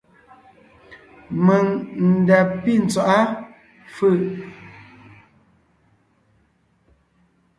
[1.45, 1.65] Mèŋ
[2.07, 3.19] n da pí tswaʼá
[3.95, 4.21] fʉ̀ʼ.